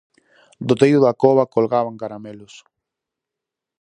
[0.67, 2.53] Do teito da cova colgaban caramelos.